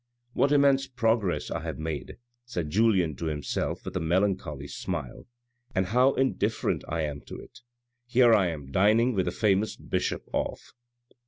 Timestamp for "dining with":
8.71-9.25